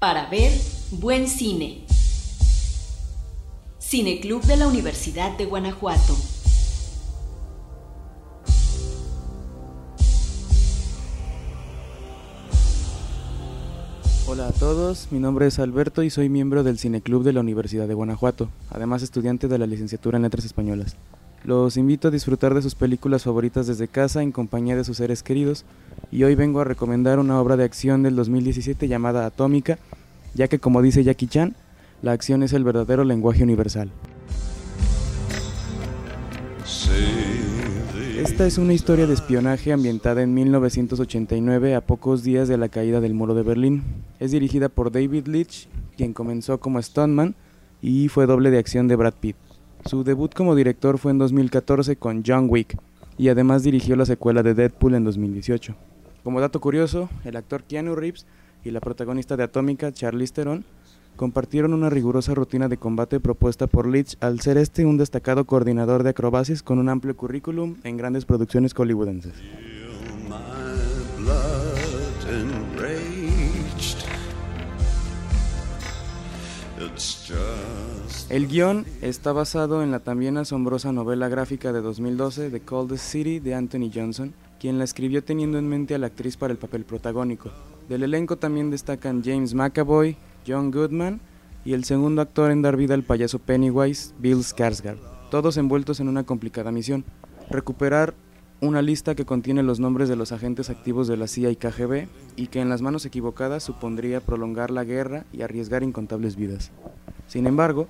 [0.00, 0.50] Para ver
[0.92, 1.84] buen cine.
[3.78, 6.16] Cineclub de la Universidad de Guanajuato.
[14.26, 17.86] Hola a todos, mi nombre es Alberto y soy miembro del Cineclub de la Universidad
[17.86, 20.96] de Guanajuato, además estudiante de la licenciatura en Letras Españolas.
[21.44, 25.22] Los invito a disfrutar de sus películas favoritas desde casa en compañía de sus seres
[25.22, 25.64] queridos
[26.12, 29.78] y hoy vengo a recomendar una obra de acción del 2017 llamada Atómica,
[30.34, 31.54] ya que como dice Jackie Chan,
[32.02, 33.90] la acción es el verdadero lenguaje universal.
[38.16, 43.00] Esta es una historia de espionaje ambientada en 1989 a pocos días de la caída
[43.00, 43.82] del muro de Berlín.
[44.18, 47.34] Es dirigida por David Leitch, quien comenzó como stuntman
[47.80, 49.36] y fue doble de acción de Brad Pitt.
[49.86, 52.76] Su debut como director fue en 2014 con John Wick
[53.16, 55.74] y además dirigió la secuela de Deadpool en 2018.
[56.22, 58.26] Como dato curioso, el actor Keanu Reeves
[58.64, 60.64] y la protagonista de Atómica, Charlize Theron,
[61.16, 66.02] compartieron una rigurosa rutina de combate propuesta por Leach al ser este un destacado coordinador
[66.02, 69.34] de acrobacias con un amplio currículum en grandes producciones hollywoodenses.
[78.30, 83.40] El guion está basado en la también asombrosa novela gráfica de 2012 The Coldest City
[83.40, 86.84] de Anthony Johnson, quien la escribió teniendo en mente a la actriz para el papel
[86.84, 87.50] protagónico.
[87.88, 90.16] Del elenco también destacan James McAvoy,
[90.46, 91.20] John Goodman
[91.64, 94.98] y el segundo actor en dar vida al payaso Pennywise, Bill Skarsgård,
[95.30, 97.04] todos envueltos en una complicada misión,
[97.48, 98.14] recuperar
[98.60, 102.08] una lista que contiene los nombres de los agentes activos de la CIA y KGB
[102.36, 106.70] y que en las manos equivocadas supondría prolongar la guerra y arriesgar incontables vidas.
[107.26, 107.88] Sin embargo,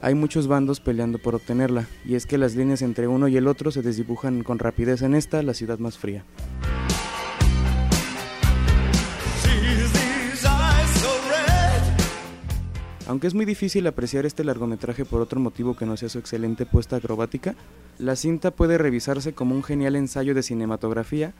[0.00, 3.48] hay muchos bandos peleando por obtenerla, y es que las líneas entre uno y el
[3.48, 6.24] otro se desdibujan con rapidez en esta, la ciudad más fría.
[13.06, 16.66] Aunque es muy difícil apreciar este largometraje por otro motivo que no sea su excelente
[16.66, 17.54] puesta acrobática,
[17.98, 21.32] la cinta puede revisarse como un genial ensayo de cinematografía,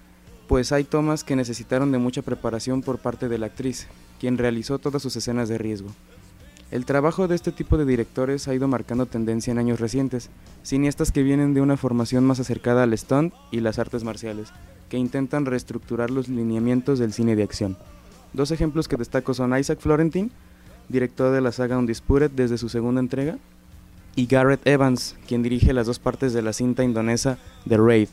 [0.49, 3.87] pues hay tomas que necesitaron de mucha preparación por parte de la actriz,
[4.19, 5.91] quien realizó todas sus escenas de riesgo.
[6.71, 10.29] El trabajo de este tipo de directores ha ido marcando tendencia en años recientes,
[10.63, 14.53] cineastas que vienen de una formación más acercada al stunt y las artes marciales,
[14.91, 17.79] que intentan reestructurar los lineamientos del cine de acción.
[18.35, 20.31] Dos ejemplos que destaco son Isaac Florentin,
[20.91, 23.39] director de la saga Undisputed desde su segunda entrega,
[24.15, 28.09] y Garrett Evans, quien dirige las dos partes de la cinta indonesa The Raid,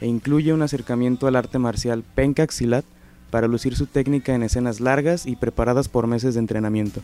[0.00, 2.86] e incluye un acercamiento al arte marcial Pencak Silat
[3.30, 7.02] para lucir su técnica en escenas largas y preparadas por meses de entrenamiento.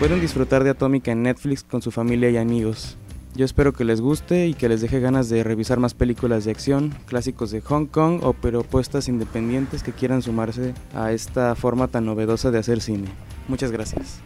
[0.00, 2.96] Pueden disfrutar de Atómica en Netflix con su familia y amigos.
[3.34, 6.52] Yo espero que les guste y que les deje ganas de revisar más películas de
[6.52, 12.06] acción, clásicos de Hong Kong o propuestas independientes que quieran sumarse a esta forma tan
[12.06, 13.08] novedosa de hacer cine.
[13.46, 14.22] Muchas gracias.